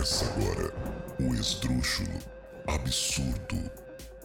[0.00, 0.74] Começa agora
[1.20, 2.18] o Esdrúxulo
[2.66, 3.70] Absurdo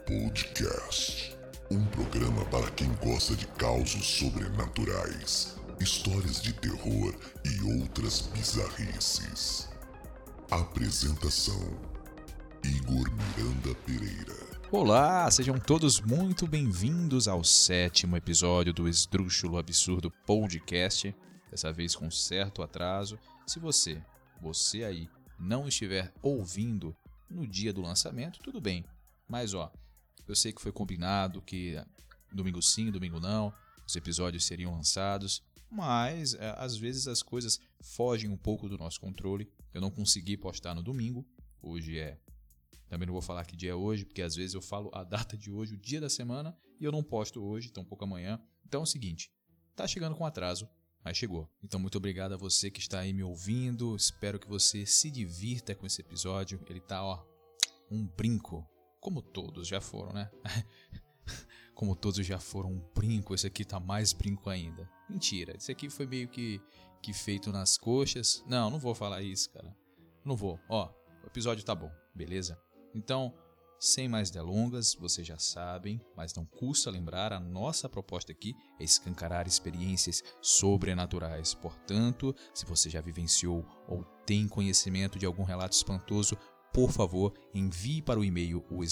[0.07, 1.37] Podcast.
[1.69, 9.67] Um programa para quem gosta de causos sobrenaturais, histórias de terror e outras bizarrices.
[10.49, 11.77] Apresentação:
[12.63, 14.47] Igor Miranda Pereira.
[14.71, 21.13] Olá, sejam todos muito bem-vindos ao sétimo episódio do Esdrúxulo Absurdo Podcast.
[21.51, 23.19] Dessa vez com certo atraso.
[23.45, 24.01] Se você,
[24.41, 26.95] você aí, não estiver ouvindo
[27.29, 28.85] no dia do lançamento, tudo bem.
[29.27, 29.71] Mas ó,
[30.27, 31.75] eu sei que foi combinado que
[32.31, 33.53] domingo sim, domingo não,
[33.85, 38.99] os episódios seriam lançados, mas é, às vezes as coisas fogem um pouco do nosso
[38.99, 39.49] controle.
[39.73, 41.25] Eu não consegui postar no domingo.
[41.61, 42.17] Hoje é
[42.87, 45.37] também não vou falar que dia é hoje, porque às vezes eu falo a data
[45.37, 48.39] de hoje, o dia da semana, e eu não posto hoje, tão pouco amanhã.
[48.65, 49.31] Então é o seguinte,
[49.75, 50.69] tá chegando com atraso,
[51.05, 51.47] mas chegou.
[51.63, 53.95] Então, muito obrigado a você que está aí me ouvindo.
[53.95, 56.59] Espero que você se divirta com esse episódio.
[56.67, 57.23] Ele tá, ó,
[57.91, 58.67] um brinco.
[58.99, 60.31] Como todos já foram, né?
[61.75, 64.89] Como todos já foram um brinco, esse aqui tá mais brinco ainda.
[65.07, 66.59] Mentira, esse aqui foi meio que,
[67.03, 68.43] que feito nas coxas.
[68.47, 69.77] Não, não vou falar isso, cara.
[70.23, 70.59] Não vou.
[70.67, 70.89] Ó,
[71.23, 72.59] o episódio tá bom, beleza?
[72.95, 73.31] Então,
[73.85, 78.83] sem mais delongas, vocês já sabem, mas não custa lembrar, a nossa proposta aqui é
[78.83, 81.53] escancarar experiências sobrenaturais.
[81.53, 86.35] Portanto, se você já vivenciou ou tem conhecimento de algum relato espantoso,
[86.73, 88.83] por favor, envie para o e-mail o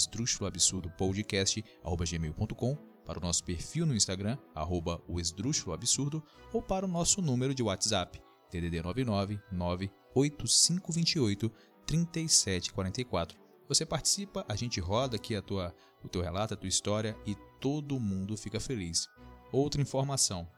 [3.04, 7.62] para o nosso perfil no Instagram, arroba o esdrúxuloabsurdo, ou para o nosso número de
[7.62, 11.52] WhatsApp, TDD 99 98528
[11.84, 17.16] 3744 você participa, a gente roda aqui a tua, o teu relato, a tua história
[17.26, 19.08] e todo mundo fica feliz.
[19.50, 20.48] Outra informação.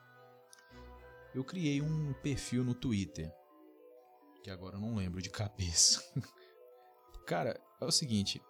[1.35, 3.31] Eu criei um perfil no Twitter,
[4.43, 6.03] que agora eu não lembro de cabeça.
[7.27, 8.41] Cara, é o seguinte,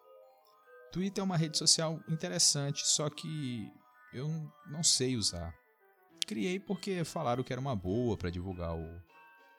[0.93, 3.71] Twitter é uma rede social interessante, só que
[4.13, 4.29] eu
[4.67, 5.55] não sei usar.
[6.27, 9.03] Criei porque falaram que era uma boa para divulgar o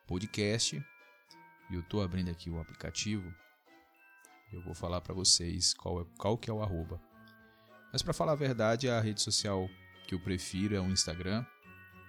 [0.08, 0.84] podcast.
[1.70, 3.32] E eu tô abrindo aqui o aplicativo
[4.52, 7.00] eu vou falar para vocês qual, é, qual que é o arroba.
[7.92, 9.70] Mas para falar a verdade, a rede social
[10.08, 11.46] que eu prefiro é o Instagram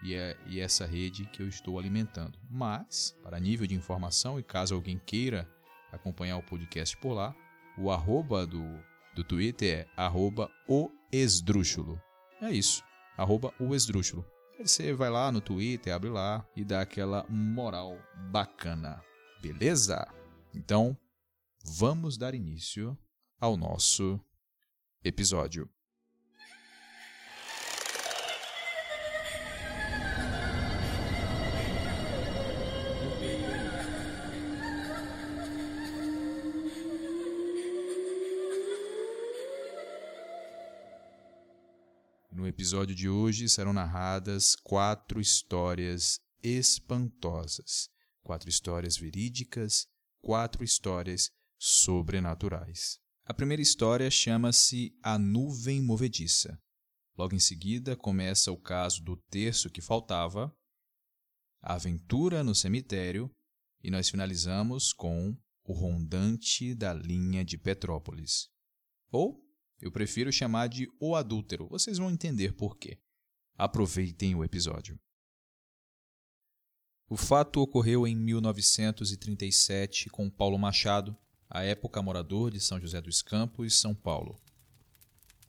[0.03, 2.39] e é e essa rede que eu estou alimentando.
[2.51, 5.49] Mas, para nível de informação, e caso alguém queira
[5.93, 7.35] acompanhar o podcast por lá,
[7.77, 8.65] o arroba do,
[9.15, 12.01] do Twitter é arroba o esdrúxulo.
[12.41, 12.85] É isso,
[13.17, 14.25] arroba o esdrúxulo.
[14.61, 17.97] Você vai lá no Twitter, abre lá e dá aquela moral
[18.31, 19.01] bacana.
[19.41, 20.07] Beleza?
[20.53, 20.97] Então,
[21.65, 22.97] vamos dar início
[23.41, 24.21] ao nosso
[25.05, 25.69] episódio.
[42.31, 47.91] No episódio de hoje serão narradas quatro histórias espantosas,
[48.23, 49.89] quatro histórias verídicas,
[50.21, 52.99] quatro histórias sobrenaturais.
[53.25, 56.59] A primeira história chama-se A Nuvem Movediça.
[57.17, 60.55] Logo em seguida começa o caso do terço que faltava,
[61.61, 63.31] a aventura no cemitério
[63.83, 68.49] e nós finalizamos com o rondante da linha de Petrópolis.
[69.11, 69.45] Ou
[69.81, 72.99] eu prefiro chamar de O Adúltero, vocês vão entender por quê.
[73.55, 74.99] Aproveitem o episódio.
[77.09, 81.17] O fato ocorreu em 1937 com Paulo Machado,
[81.51, 84.39] à época morador de São José dos Campos, São Paulo.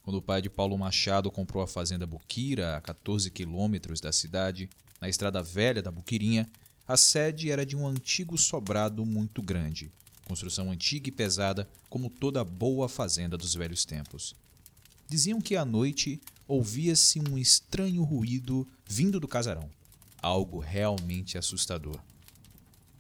[0.02, 4.70] Quando o pai de Paulo Machado comprou a fazenda Buquira, a 14 quilômetros da cidade,
[5.00, 6.50] na estrada velha da Buquirinha,
[6.88, 9.92] a sede era de um antigo sobrado muito grande,
[10.26, 14.36] construção antiga e pesada, como toda boa fazenda dos velhos tempos.
[15.08, 19.70] Diziam que à noite ouvia-se um estranho ruído vindo do casarão,
[20.22, 22.00] algo realmente assustador.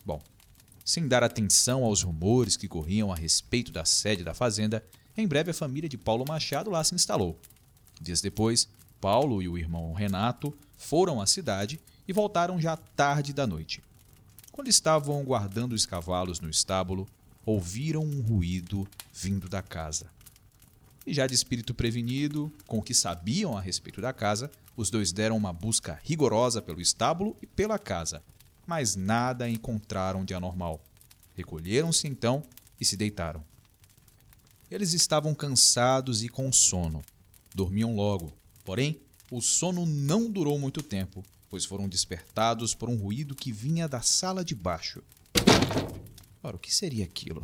[0.06, 0.22] Bom,
[0.90, 4.84] sem dar atenção aos rumores que corriam a respeito da sede da fazenda,
[5.16, 7.40] em breve a família de Paulo Machado lá se instalou.
[8.02, 8.68] Dias depois,
[9.00, 13.84] Paulo e o irmão Renato foram à cidade e voltaram já tarde da noite.
[14.52, 17.08] Quando estavam guardando os cavalos no estábulo,
[17.46, 20.08] ouviram um ruído vindo da casa.
[21.06, 25.12] E já de espírito prevenido, com o que sabiam a respeito da casa, os dois
[25.12, 28.24] deram uma busca rigorosa pelo estábulo e pela casa,
[28.70, 30.80] mas nada encontraram de anormal.
[31.36, 32.44] Recolheram-se então
[32.80, 33.44] e se deitaram.
[34.70, 37.02] Eles estavam cansados e com sono.
[37.56, 38.32] Dormiam logo.
[38.64, 39.02] Porém,
[39.32, 44.02] o sono não durou muito tempo, pois foram despertados por um ruído que vinha da
[44.02, 45.02] sala de baixo.
[46.44, 47.44] Ora, o que seria aquilo?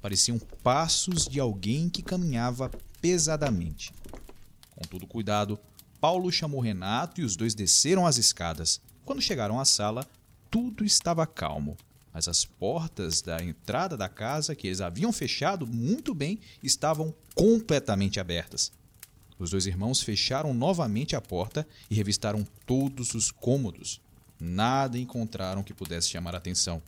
[0.00, 2.68] Pareciam passos de alguém que caminhava
[3.00, 3.94] pesadamente.
[4.72, 5.56] Com todo cuidado,
[6.00, 8.80] Paulo chamou Renato e os dois desceram as escadas.
[9.04, 10.04] Quando chegaram à sala,
[10.52, 11.78] tudo estava calmo,
[12.12, 18.20] mas as portas da entrada da casa, que eles haviam fechado muito bem, estavam completamente
[18.20, 18.70] abertas.
[19.38, 23.98] Os dois irmãos fecharam novamente a porta e revistaram todos os cômodos.
[24.38, 26.82] Nada encontraram que pudesse chamar a atenção.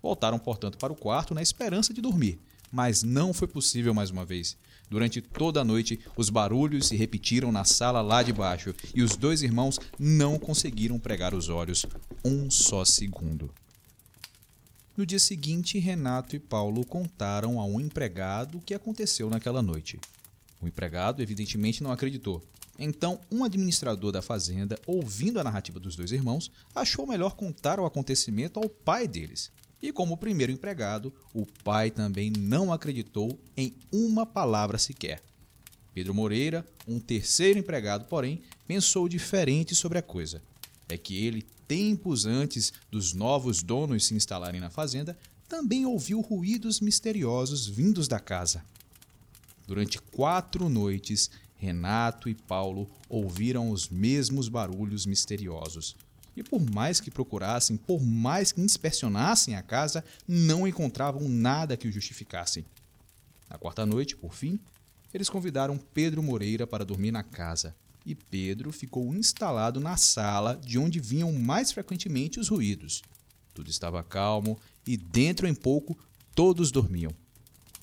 [0.00, 2.38] Voltaram, portanto, para o quarto na esperança de dormir,
[2.70, 4.56] mas não foi possível mais uma vez.
[4.90, 9.16] Durante toda a noite, os barulhos se repetiram na sala lá de baixo e os
[9.16, 11.84] dois irmãos não conseguiram pregar os olhos
[12.24, 13.50] um só segundo.
[14.96, 20.00] No dia seguinte, Renato e Paulo contaram a um empregado o que aconteceu naquela noite.
[20.60, 22.42] O empregado, evidentemente, não acreditou.
[22.78, 27.86] Então, um administrador da fazenda, ouvindo a narrativa dos dois irmãos, achou melhor contar o
[27.86, 29.52] acontecimento ao pai deles.
[29.80, 35.22] E como primeiro empregado, o pai também não acreditou em uma palavra sequer.
[35.94, 40.42] Pedro Moreira, um terceiro empregado, porém, pensou diferente sobre a coisa.
[40.88, 45.16] É que ele, tempos antes dos novos donos se instalarem na fazenda,
[45.48, 48.64] também ouviu ruídos misteriosos vindos da casa.
[49.66, 55.96] Durante quatro noites, Renato e Paulo ouviram os mesmos barulhos misteriosos
[56.38, 61.88] e por mais que procurassem, por mais que inspecionassem a casa, não encontravam nada que
[61.88, 62.64] o justificasse.
[63.50, 64.58] Na quarta noite, por fim,
[65.12, 67.74] eles convidaram Pedro Moreira para dormir na casa,
[68.04, 73.02] e Pedro ficou instalado na sala de onde vinham mais frequentemente os ruídos.
[73.52, 75.98] Tudo estava calmo e dentro em pouco
[76.34, 77.12] todos dormiam.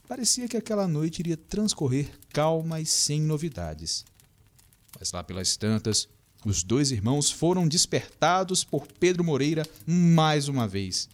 [0.08, 4.06] Parecia que aquela noite iria transcorrer calma e sem novidades.
[5.00, 6.08] Mas lá pelas tantas,
[6.46, 11.10] os dois irmãos foram despertados por Pedro Moreira mais uma vez.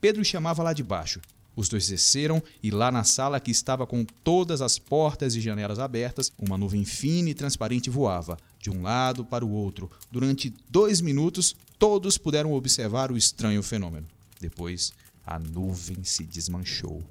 [0.00, 1.20] Pedro chamava lá de baixo.
[1.54, 5.78] Os dois desceram e lá na sala que estava com todas as portas e janelas
[5.78, 9.90] abertas, uma nuvem fina e transparente voava, de um lado para o outro.
[10.10, 14.06] Durante dois minutos, todos puderam observar o estranho fenômeno.
[14.40, 14.94] Depois,
[15.26, 17.04] a nuvem se desmanchou.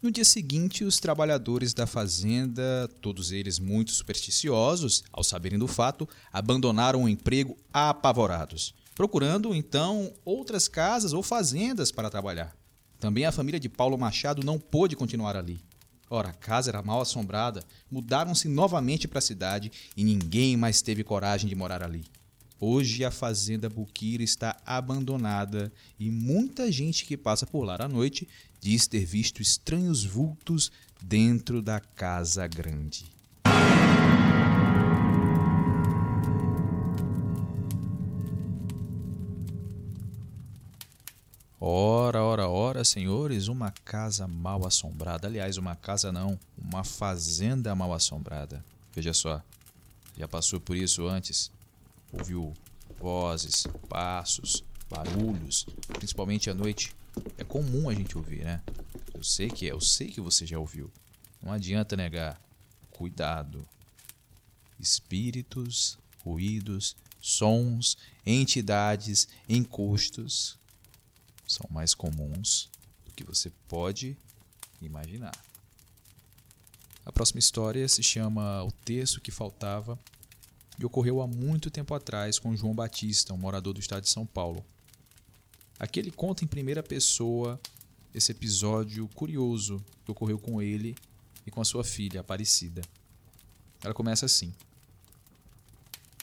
[0.00, 6.08] No dia seguinte, os trabalhadores da fazenda, todos eles muito supersticiosos, ao saberem do fato,
[6.32, 12.56] abandonaram o emprego apavorados, procurando então outras casas ou fazendas para trabalhar.
[13.00, 15.60] Também a família de Paulo Machado não pôde continuar ali.
[16.08, 21.02] Ora, a casa era mal assombrada, mudaram-se novamente para a cidade e ninguém mais teve
[21.02, 22.04] coragem de morar ali.
[22.60, 28.26] Hoje a fazenda Buquira está abandonada e muita gente que passa por lá à noite
[28.60, 33.04] diz ter visto estranhos vultos dentro da casa grande.
[41.60, 45.28] Ora, ora, ora, senhores, uma casa mal assombrada.
[45.28, 48.64] Aliás, uma casa não, uma fazenda mal assombrada.
[48.92, 49.40] Veja só,
[50.16, 51.56] já passou por isso antes.
[52.12, 52.54] Ouviu
[52.98, 56.94] vozes, passos, barulhos, principalmente à noite.
[57.36, 58.62] É comum a gente ouvir, né?
[59.14, 60.90] Eu sei que é, eu sei que você já ouviu.
[61.42, 62.40] Não adianta negar.
[62.90, 63.66] Cuidado.
[64.78, 70.58] Espíritos, ruídos, sons, entidades, encostos
[71.46, 72.68] são mais comuns
[73.06, 74.16] do que você pode
[74.80, 75.32] imaginar.
[77.04, 79.98] A próxima história se chama O Terço que Faltava
[80.78, 84.24] e ocorreu há muito tempo atrás com João Batista, um morador do estado de São
[84.24, 84.64] Paulo.
[85.78, 87.60] Aqui ele conta em primeira pessoa
[88.14, 90.94] esse episódio curioso que ocorreu com ele
[91.46, 92.82] e com a sua filha, Aparecida.
[93.82, 94.52] Ela começa assim.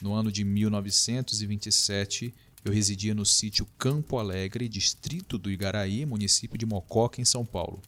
[0.02, 2.34] No ano de 1927,
[2.64, 7.80] eu residia no sítio Campo Alegre, distrito do Igaraí, município de Mococa, em São Paulo.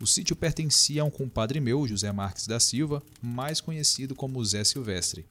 [0.00, 4.64] O sítio pertencia a um compadre meu, José Marques da Silva, mais conhecido como Zé
[4.64, 5.24] Silvestre.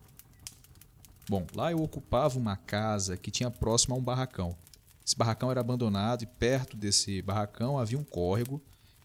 [1.29, 4.57] Bom, lá eu ocupava uma casa que tinha próximo a um barracão.
[5.05, 8.59] Esse barracão era abandonado e perto desse barracão havia um córrego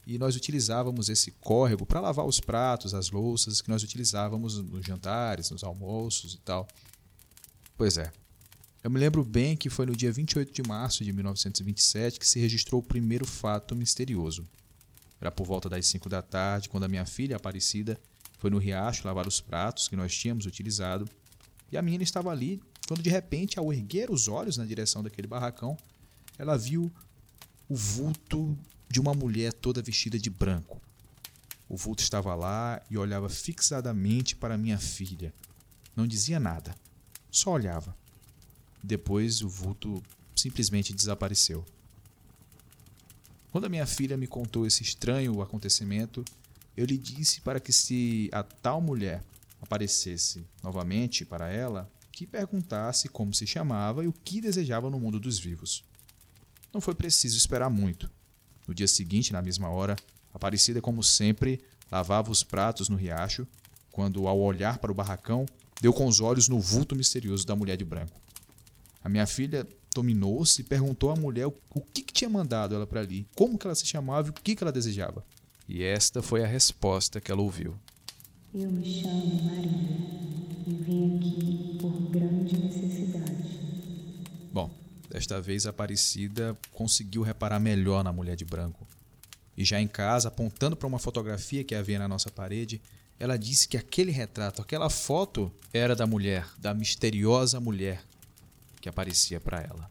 [0.07, 4.87] e nós utilizávamos esse córrego para lavar os pratos, as louças que nós utilizávamos nos
[4.87, 6.67] jantares, nos almoços e tal.
[7.77, 8.11] Pois é.
[8.83, 12.41] Eu me lembro bem que foi no dia 28 de março de 1927 que se
[12.41, 14.47] registrou o primeiro fato misterioso.
[15.21, 18.01] Era por volta das 5 da tarde, quando a minha filha, Aparecida,
[18.39, 21.07] foi no riacho lavar os pratos que nós tínhamos utilizado,
[21.71, 25.27] e a menina estava ali, quando de repente, ao erguer os olhos na direção daquele
[25.27, 25.77] barracão,
[26.39, 26.93] ela viu
[27.69, 28.57] o vulto
[28.89, 30.81] de uma mulher toda vestida de branco.
[31.69, 35.33] O vulto estava lá e olhava fixadamente para minha filha.
[35.97, 36.75] Não dizia nada,
[37.31, 37.97] só olhava.
[38.83, 40.03] Depois o vulto
[40.37, 41.65] simplesmente desapareceu.
[43.51, 46.25] Quando a minha filha me contou esse estranho acontecimento,
[46.77, 49.25] eu lhe disse para que se a tal mulher
[49.65, 55.19] aparecesse novamente para ela, que perguntasse como se chamava e o que desejava no mundo
[55.19, 55.85] dos vivos.
[56.73, 58.11] Não foi preciso esperar muito.
[58.69, 59.97] No dia seguinte, na mesma hora,
[60.35, 61.61] Aparecida, como sempre,
[61.93, 63.47] lavava os pratos no riacho,
[63.93, 65.47] quando, ao olhar para o barracão,
[65.81, 68.21] deu com os olhos no vulto misterioso da mulher de branco.
[69.03, 73.01] A minha filha dominou-se e perguntou à mulher o que, que tinha mandado ela para
[73.01, 75.25] ali, como que ela se chamava e o que, que ela desejava.
[75.69, 77.79] E esta foi a resposta que ela ouviu.
[78.57, 79.69] Eu me chamo Maria
[80.65, 83.59] e vim aqui por grande necessidade.
[84.53, 84.71] Bom,
[85.11, 88.87] desta vez a Aparecida conseguiu reparar melhor na mulher de branco.
[89.57, 92.81] E já em casa, apontando para uma fotografia que havia na nossa parede,
[93.19, 98.05] ela disse que aquele retrato, aquela foto, era da mulher, da misteriosa mulher
[98.81, 99.91] que aparecia para ela.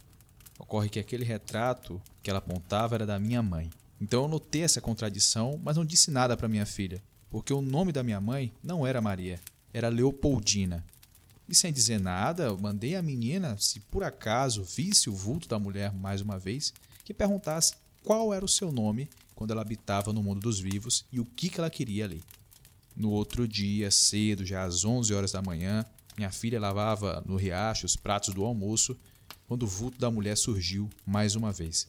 [0.58, 3.70] Ocorre que aquele retrato que ela apontava era da minha mãe.
[4.00, 7.92] Então eu notei essa contradição, mas não disse nada para minha filha, porque o nome
[7.92, 9.42] da minha mãe não era Maria,
[9.74, 10.86] era Leopoldina.
[11.50, 15.92] E sem dizer nada, mandei a menina, se por acaso visse o vulto da mulher
[15.92, 16.72] mais uma vez,
[17.04, 17.74] que perguntasse
[18.04, 21.50] qual era o seu nome quando ela habitava no mundo dos vivos e o que,
[21.50, 22.22] que ela queria ali.
[22.96, 25.84] No outro dia, cedo, já às 11 horas da manhã,
[26.16, 28.96] minha filha lavava no riacho os pratos do almoço
[29.48, 31.88] quando o vulto da mulher surgiu mais uma vez.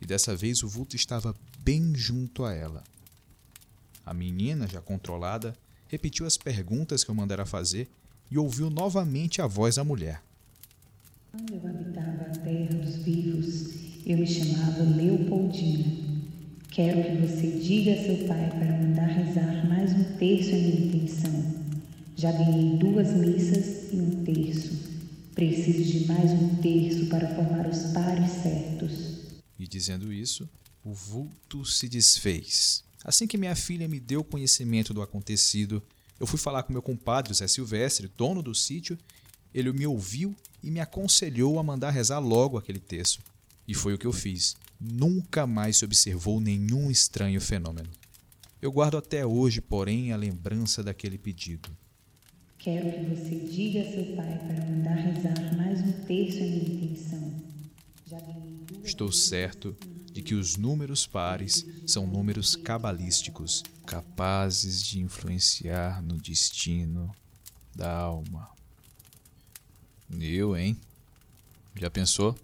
[0.00, 2.84] E dessa vez o vulto estava bem junto a ela.
[4.04, 5.56] A menina, já controlada,
[5.88, 7.88] repetiu as perguntas que eu mandara fazer
[8.30, 10.22] e ouviu novamente a voz da mulher.
[11.32, 13.74] Quando eu habitava a terra dos vivos,
[14.06, 16.04] eu me chamava Leopoldina.
[16.70, 20.86] Quero que você diga a seu pai para mandar rezar mais um terço em minha
[20.86, 21.64] intenção.
[22.16, 24.72] Já ganhei duas missas e um terço.
[25.34, 29.42] Preciso de mais um terço para formar os pares certos.
[29.58, 30.48] E dizendo isso,
[30.84, 32.83] o vulto se desfez.
[33.04, 35.82] Assim que minha filha me deu conhecimento do acontecido,
[36.18, 38.98] eu fui falar com meu compadre Zé Silvestre, dono do sítio.
[39.52, 43.20] Ele me ouviu e me aconselhou a mandar rezar logo aquele terço.
[43.68, 47.90] E foi o que eu fiz nunca mais se observou nenhum estranho fenômeno.
[48.60, 51.70] Eu guardo até hoje, porém, a lembrança daquele pedido.
[52.58, 56.84] Quero que você diga a seu pai para mandar rezar mais um terço em minha
[56.84, 57.34] intenção.
[58.82, 59.76] Estou certo
[60.14, 67.14] de que os números pares são números cabalísticos, capazes de influenciar no destino
[67.74, 68.48] da alma.
[70.20, 70.78] Eu, hein?
[71.74, 72.38] Já pensou?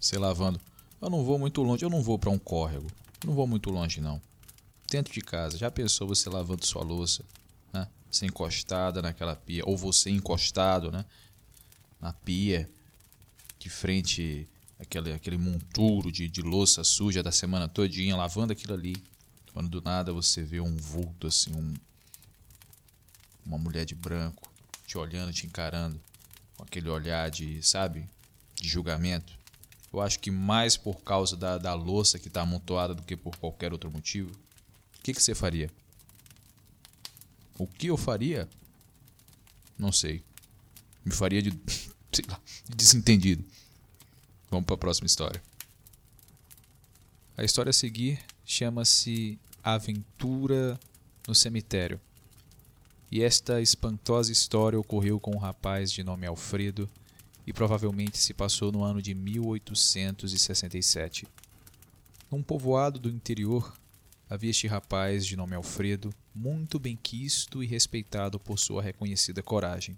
[0.00, 0.60] Você lavando
[1.00, 2.88] eu não vou muito longe, eu não vou para um córrego.
[3.24, 4.20] não vou muito longe não.
[4.90, 7.24] Dentro de casa, já pensou você lavando sua louça,
[7.72, 7.86] né?
[8.10, 11.04] Você encostada naquela pia ou você encostado, né?
[12.00, 12.68] Na pia,
[13.60, 18.96] de frente aquele aquele monturo de, de louça suja da semana todinha, lavando aquilo ali.
[19.52, 21.74] Quando do nada você vê um vulto assim, um
[23.44, 24.48] uma mulher de branco
[24.86, 26.00] te olhando, te encarando,
[26.56, 28.08] com aquele olhar de, sabe,
[28.54, 29.38] de julgamento.
[29.92, 33.36] Eu acho que mais por causa da, da louça que está amontoada do que por
[33.36, 34.30] qualquer outro motivo.
[34.30, 35.70] O que, que você faria?
[37.58, 38.48] O que eu faria?
[39.78, 40.22] Não sei.
[41.04, 41.50] Me faria de,
[42.12, 43.44] sei lá, de desentendido.
[44.50, 45.42] Vamos para a próxima história.
[47.36, 50.78] A história a seguir chama-se Aventura
[51.26, 52.00] no Cemitério.
[53.10, 56.88] E esta espantosa história ocorreu com um rapaz de nome Alfredo
[57.46, 61.26] e provavelmente se passou no ano de 1867.
[62.30, 63.74] Num povoado do interior,
[64.28, 69.96] havia este rapaz de nome Alfredo, muito bem quisto e respeitado por sua reconhecida coragem.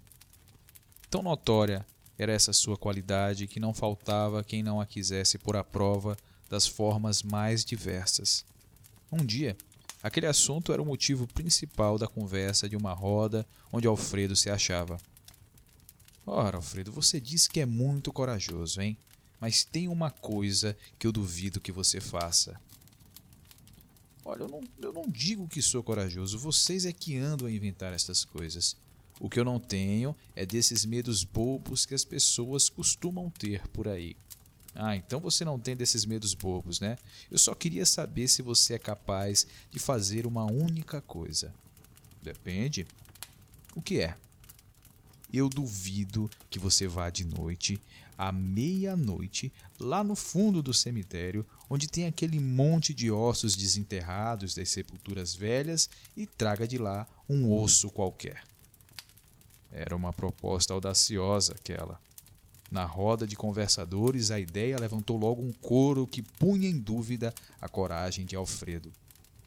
[1.09, 1.85] Tão notória
[2.23, 6.15] era essa sua qualidade que não faltava quem não a quisesse pôr à prova
[6.49, 8.45] das formas mais diversas.
[9.11, 9.57] Um dia,
[10.03, 14.99] aquele assunto era o motivo principal da conversa de uma roda onde Alfredo se achava.
[16.25, 18.97] Ora, Alfredo, você diz que é muito corajoso, hein?
[19.39, 22.59] Mas tem uma coisa que eu duvido que você faça.
[24.23, 27.91] Olha, eu não, eu não digo que sou corajoso, vocês é que andam a inventar
[27.93, 28.77] essas coisas.
[29.21, 33.87] O que eu não tenho é desses medos bobos que as pessoas costumam ter por
[33.87, 34.17] aí.
[34.73, 36.97] Ah, então você não tem desses medos bobos, né?
[37.29, 41.53] Eu só queria saber se você é capaz de fazer uma única coisa.
[42.23, 42.87] Depende.
[43.75, 44.17] O que é?
[45.33, 47.79] eu duvido que você vá de noite,
[48.17, 54.69] à meia-noite, lá no fundo do cemitério, onde tem aquele monte de ossos desenterrados das
[54.69, 58.43] sepulturas velhas, e traga de lá um osso qualquer.
[59.71, 61.99] Era uma proposta audaciosa aquela.
[62.69, 67.67] Na roda de conversadores, a ideia levantou logo um coro que punha em dúvida a
[67.67, 68.91] coragem de Alfredo.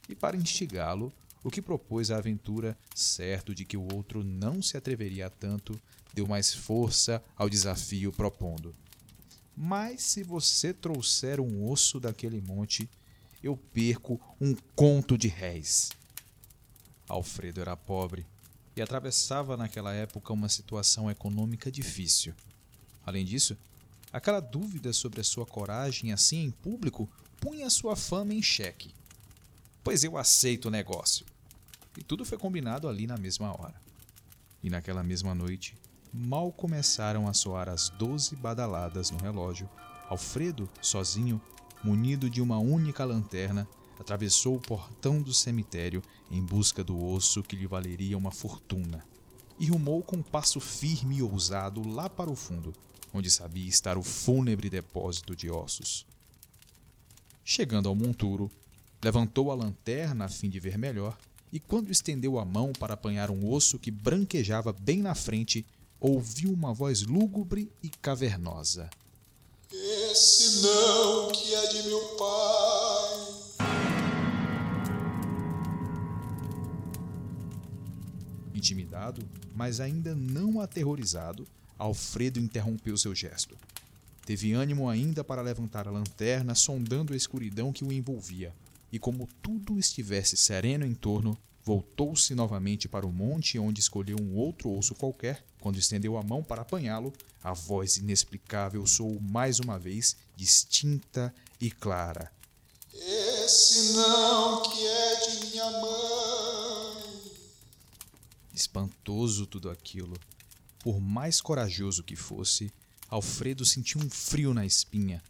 [0.09, 1.12] E para instigá-lo,
[1.43, 5.78] o que propôs a aventura, certo de que o outro não se atreveria a tanto,
[6.12, 8.75] deu mais força ao desafio propondo.
[9.57, 12.88] Mas se você trouxer um osso daquele monte,
[13.43, 15.90] eu perco um conto de réis.
[17.09, 18.26] Alfredo era pobre
[18.76, 22.35] e atravessava naquela época uma situação econômica difícil.
[23.07, 23.57] Além disso,
[24.12, 27.09] aquela dúvida sobre a sua coragem assim em público
[27.40, 28.95] punha sua fama em xeque.
[29.83, 31.26] Pois eu aceito o negócio.
[31.97, 33.75] E tudo foi combinado ali na mesma hora.
[34.62, 35.76] E naquela mesma noite,
[36.12, 39.69] mal começaram a soar as doze badaladas no relógio,
[40.09, 41.40] Alfredo, sozinho,
[41.83, 47.56] munido de uma única lanterna, atravessou o portão do cemitério em busca do osso que
[47.56, 49.04] lhe valeria uma fortuna
[49.58, 52.74] e rumou com passo firme e ousado lá para o fundo,
[53.12, 56.06] onde sabia estar o fúnebre depósito de ossos.
[57.44, 58.50] Chegando ao monturo,
[59.02, 61.16] levantou a lanterna a fim de ver melhor,
[61.52, 65.64] e quando estendeu a mão para apanhar um osso que branquejava bem na frente,
[66.00, 68.90] ouviu uma voz lúgubre e cavernosa.
[69.70, 72.74] Esse não que é de meu pai.
[78.64, 79.23] Intimidado,
[79.54, 81.47] mas ainda não aterrorizado,
[81.78, 83.54] Alfredo interrompeu seu gesto.
[84.25, 88.54] Teve ânimo ainda para levantar a lanterna, sondando a escuridão que o envolvia,
[88.90, 94.35] e como tudo estivesse sereno em torno, voltou-se novamente para o monte onde escolheu um
[94.35, 95.44] outro osso qualquer.
[95.61, 101.71] Quando estendeu a mão para apanhá-lo, a voz inexplicável soou mais uma vez, distinta e
[101.71, 102.33] clara.
[102.94, 106.03] Esse não que é de minha mãe.
[108.54, 110.16] Espantoso tudo aquilo.
[110.78, 112.73] Por mais corajoso que fosse,
[113.08, 115.23] Alfredo sentiu um frio na espinha.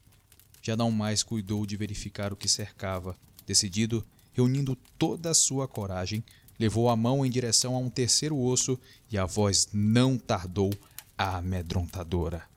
[0.62, 3.16] Já não mais cuidou de verificar o que cercava.
[3.46, 6.24] Decidido, reunindo toda a sua coragem,
[6.58, 8.78] levou a mão em direção a um terceiro osso
[9.10, 10.72] e a voz não tardou
[11.16, 12.48] a amedrontadora.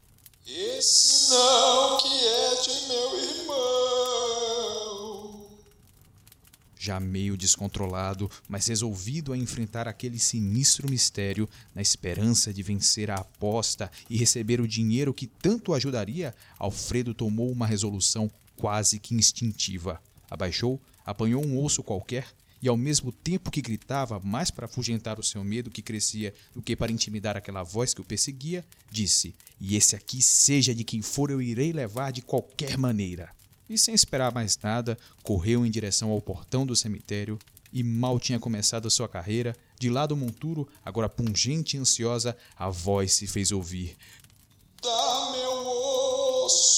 [0.46, 3.07] Esse não que é de meu
[6.88, 13.16] Já meio descontrolado, mas resolvido a enfrentar aquele sinistro mistério, na esperança de vencer a
[13.16, 20.02] aposta e receber o dinheiro que tanto ajudaria, Alfredo tomou uma resolução quase que instintiva.
[20.32, 22.26] Abaixou, apanhou um osso qualquer
[22.62, 26.62] e, ao mesmo tempo que gritava, mais para afugentar o seu medo que crescia do
[26.62, 31.02] que para intimidar aquela voz que o perseguia, disse: E esse aqui, seja de quem
[31.02, 33.36] for, eu irei levar de qualquer maneira
[33.70, 37.38] e, sem esperar mais nada, correu em direção ao portão do cemitério
[37.72, 42.70] e mal tinha começado sua carreira, de lá do monturo, agora pungente e ansiosa, a
[42.70, 43.98] voz se fez ouvir.
[44.82, 45.68] Dá meu
[46.46, 46.77] osso,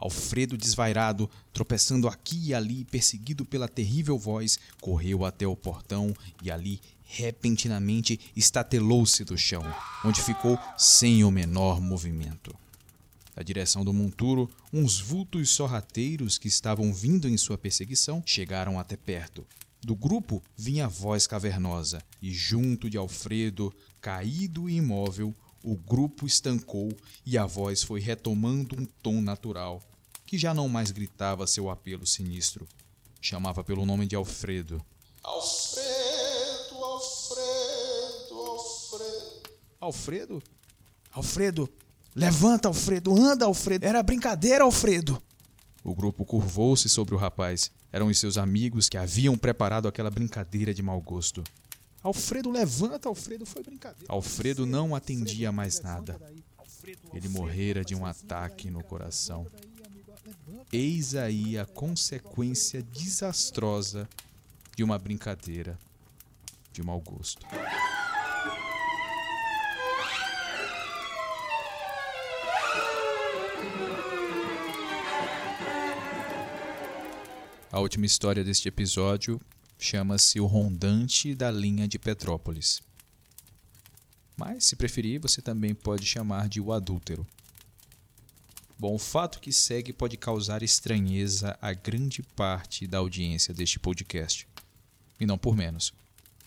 [0.00, 6.50] Alfredo, desvairado, tropeçando aqui e ali, perseguido pela terrível voz, correu até o portão e
[6.50, 9.62] ali, repentinamente, estatelou-se do chão,
[10.02, 12.56] onde ficou sem o menor movimento.
[13.36, 18.96] Da direção do monturo, uns vultos sorrateiros que estavam vindo em sua perseguição chegaram até
[18.96, 19.46] perto.
[19.82, 26.26] Do grupo vinha a voz cavernosa, e junto de Alfredo, caído e imóvel, o grupo
[26.26, 26.90] estancou
[27.24, 29.82] e a voz foi retomando um tom natural,
[30.30, 32.64] que já não mais gritava seu apelo sinistro.
[33.20, 34.80] Chamava pelo nome de Alfredo.
[35.24, 39.50] Alfredo, Alfredo, Alfredo.
[39.80, 40.42] Alfredo?
[41.10, 41.68] Alfredo!
[42.14, 43.12] Levanta, Alfredo!
[43.12, 43.84] Anda, Alfredo!
[43.84, 45.20] Era brincadeira, Alfredo!
[45.82, 47.72] O grupo curvou-se sobre o rapaz.
[47.92, 51.42] Eram os seus amigos que haviam preparado aquela brincadeira de mau gosto.
[52.04, 54.06] Alfredo, levanta, Alfredo, foi brincadeira.
[54.06, 56.20] Alfredo não atendia mais nada.
[57.12, 59.44] Ele morrera de um ataque no coração.
[60.72, 64.08] Eis aí a consequência desastrosa
[64.76, 65.78] de uma brincadeira
[66.72, 67.46] de mau gosto.
[77.72, 79.40] A última história deste episódio
[79.78, 82.82] chama-se O Rondante da Linha de Petrópolis.
[84.36, 87.26] Mas, se preferir, você também pode chamar de O Adúltero.
[88.80, 94.48] Bom, o fato que segue pode causar estranheza a grande parte da audiência deste podcast.
[95.20, 95.92] E não por menos.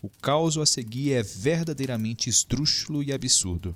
[0.02, 3.72] O caos a seguir é verdadeiramente esdrúxulo e absurdo.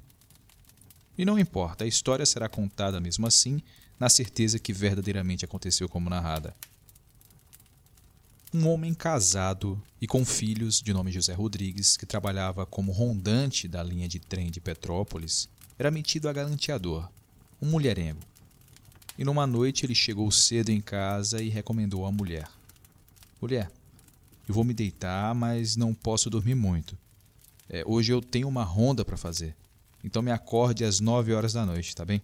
[1.16, 3.62] E não importa, a história será contada mesmo assim,
[3.96, 6.52] na certeza que verdadeiramente aconteceu como narrada.
[8.52, 13.84] um homem casado e com filhos de nome José Rodrigues, que trabalhava como rondante da
[13.84, 17.08] linha de trem de Petrópolis, era metido a galanteador,
[17.62, 18.26] um mulherengo.
[19.18, 22.48] E numa noite ele chegou cedo em casa e recomendou à mulher:
[23.42, 23.68] Mulher,
[24.48, 26.96] eu vou me deitar, mas não posso dormir muito.
[27.68, 29.56] É, hoje eu tenho uma ronda para fazer,
[30.04, 32.22] então me acorde às nove horas da noite, tá bem?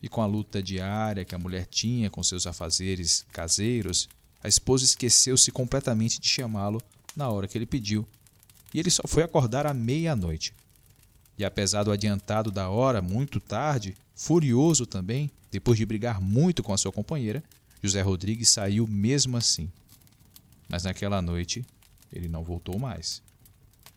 [0.00, 4.08] E com a luta diária que a mulher tinha com seus afazeres caseiros,
[4.42, 6.80] a esposa esqueceu-se completamente de chamá-lo
[7.16, 8.06] na hora que ele pediu,
[8.72, 10.54] e ele só foi acordar à meia-noite.
[11.36, 16.72] E apesar do adiantado da hora, muito tarde, furioso também, depois de brigar muito com
[16.72, 17.44] a sua companheira,
[17.82, 19.70] José Rodrigues saiu mesmo assim.
[20.68, 21.64] Mas naquela noite,
[22.12, 23.22] ele não voltou mais.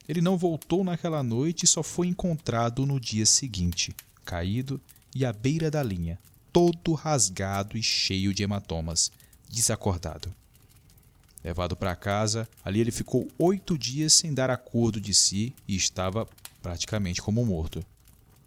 [0.08, 4.80] Ele não voltou naquela noite e só foi encontrado no dia seguinte, caído
[5.16, 6.20] e à beira da linha,
[6.52, 9.12] todo rasgado e cheio de hematomas,
[9.50, 10.34] desacordado.
[11.44, 16.28] Levado para casa, ali ele ficou oito dias sem dar acordo de si e estava
[16.62, 17.84] praticamente como morto.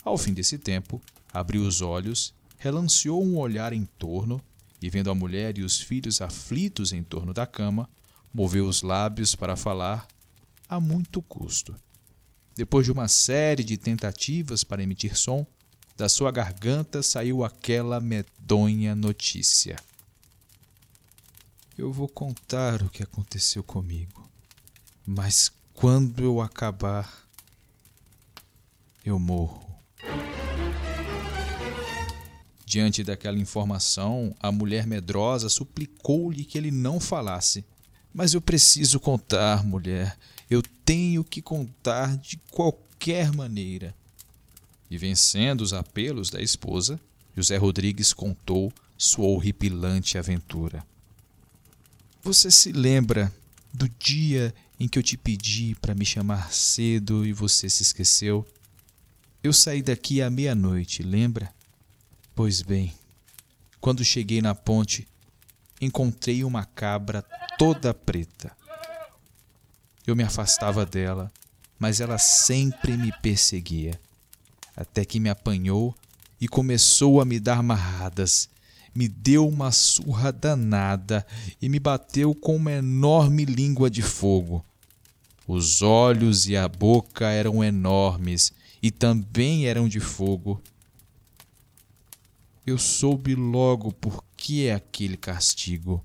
[0.05, 1.01] Ao fim desse tempo,
[1.33, 4.41] abriu os olhos, relanceou um olhar em torno
[4.81, 7.89] e, vendo a mulher e os filhos aflitos em torno da cama,
[8.33, 10.07] moveu os lábios para falar
[10.69, 11.75] a muito custo.
[12.55, 15.47] Depois de uma série de tentativas para emitir som,
[15.97, 19.77] da sua garganta saiu aquela medonha notícia.
[21.77, 24.29] Eu vou contar o que aconteceu comigo.
[25.07, 27.11] Mas quando eu acabar,
[29.05, 29.72] eu morro.
[32.73, 37.67] Diante daquela informação, a mulher medrosa suplicou-lhe que ele não falasse.
[38.15, 40.19] Mas eu preciso contar, mulher.
[40.49, 43.95] Eu tenho que contar de qualquer maneira.
[44.91, 46.99] E vencendo os apelos da esposa,
[47.37, 50.83] José Rodrigues contou sua horripilante aventura.
[52.23, 53.31] Você se lembra
[53.71, 58.47] do dia em que eu te pedi para me chamar cedo e você se esqueceu?
[59.45, 61.53] Eu saí daqui à meia-noite, lembra?
[62.35, 62.95] Pois bem,
[63.81, 65.07] quando cheguei na ponte,
[65.81, 67.23] encontrei uma cabra
[67.59, 68.57] toda preta.
[70.07, 71.31] Eu me afastava dela,
[71.79, 74.01] mas ela sempre me perseguia,
[74.77, 75.95] até que me apanhou
[76.41, 78.49] e começou a me dar marradas
[78.95, 81.27] me deu uma surra danada
[81.61, 84.65] e me bateu com uma enorme língua de fogo.
[85.47, 90.61] Os olhos e a boca eram enormes e também eram de fogo.
[92.65, 96.05] Eu soube logo por que é aquele castigo.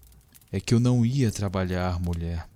[0.52, 2.48] É que eu não ia trabalhar, mulher.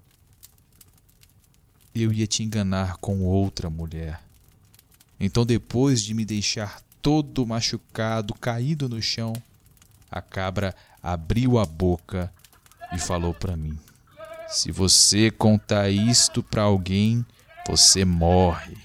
[1.93, 4.21] Eu ia te enganar com outra mulher.
[5.19, 9.33] Então, depois de me deixar todo machucado, caído no chão,
[10.09, 12.33] a cabra abriu a boca
[12.93, 13.77] e falou para mim:
[14.47, 17.25] Se você contar isto para alguém,
[17.67, 18.77] você morre.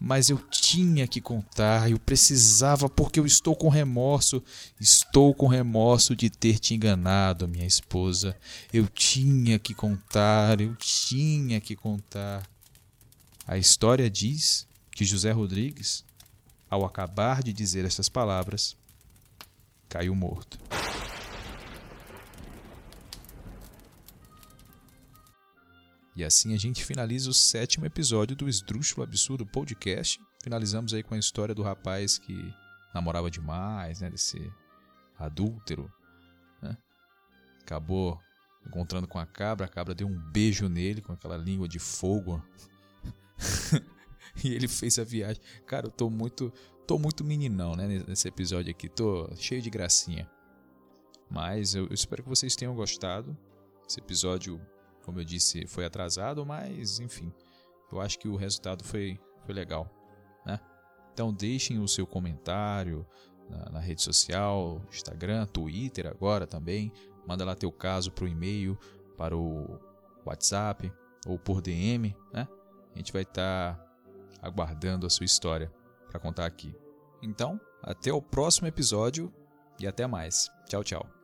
[0.00, 4.42] Mas eu tinha que contar, eu precisava porque eu estou com remorso,
[4.80, 8.36] estou com remorso de ter te enganado, minha esposa.
[8.72, 12.48] Eu tinha que contar, eu tinha que contar.
[13.46, 16.04] A história diz que José Rodrigues,
[16.70, 18.76] ao acabar de dizer estas palavras,
[19.88, 20.58] caiu morto.
[26.18, 30.20] E assim a gente finaliza o sétimo episódio do Esdrúxulo Absurdo Podcast.
[30.42, 32.52] Finalizamos aí com a história do rapaz que
[32.92, 34.10] namorava demais, né?
[34.10, 34.52] Desse
[35.16, 35.88] adúltero,
[36.60, 36.76] né?
[37.62, 38.20] Acabou
[38.66, 42.44] encontrando com a cabra, a cabra deu um beijo nele com aquela língua de fogo.
[44.42, 45.40] e ele fez a viagem.
[45.68, 46.52] Cara, eu tô muito
[46.84, 48.88] tô muito meninão, né, nesse episódio aqui.
[48.88, 50.28] Tô cheio de gracinha.
[51.30, 53.38] Mas eu, espero que vocês tenham gostado.
[53.88, 54.60] Esse episódio,
[55.08, 57.32] como eu disse, foi atrasado, mas enfim,
[57.90, 59.90] eu acho que o resultado foi, foi legal,
[60.44, 60.60] né?
[61.14, 63.06] Então deixem o seu comentário
[63.48, 66.92] na, na rede social, Instagram, Twitter agora também.
[67.26, 68.78] Manda lá teu caso para o e-mail,
[69.16, 69.80] para o
[70.26, 70.92] WhatsApp
[71.26, 72.46] ou por DM, né?
[72.94, 73.88] A gente vai estar tá
[74.42, 75.72] aguardando a sua história
[76.10, 76.76] para contar aqui.
[77.22, 79.32] Então, até o próximo episódio
[79.80, 80.50] e até mais.
[80.68, 81.17] Tchau, tchau.